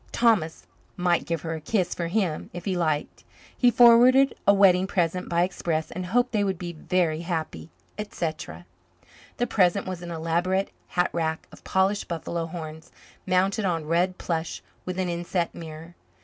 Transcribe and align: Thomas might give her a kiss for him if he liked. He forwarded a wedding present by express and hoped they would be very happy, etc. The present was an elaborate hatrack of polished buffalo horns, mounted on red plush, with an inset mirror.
Thomas 0.11 0.65
might 0.97 1.27
give 1.27 1.43
her 1.43 1.53
a 1.53 1.61
kiss 1.61 1.93
for 1.93 2.07
him 2.07 2.49
if 2.53 2.65
he 2.65 2.75
liked. 2.75 3.23
He 3.55 3.69
forwarded 3.69 4.33
a 4.47 4.51
wedding 4.51 4.87
present 4.87 5.29
by 5.29 5.43
express 5.43 5.91
and 5.91 6.07
hoped 6.07 6.31
they 6.31 6.43
would 6.43 6.57
be 6.57 6.73
very 6.73 7.21
happy, 7.21 7.69
etc. 7.99 8.65
The 9.37 9.45
present 9.45 9.85
was 9.85 10.01
an 10.01 10.09
elaborate 10.09 10.71
hatrack 10.95 11.47
of 11.51 11.63
polished 11.63 12.07
buffalo 12.07 12.47
horns, 12.47 12.91
mounted 13.27 13.63
on 13.65 13.85
red 13.85 14.17
plush, 14.17 14.63
with 14.87 14.97
an 14.97 15.07
inset 15.07 15.53
mirror. 15.53 15.93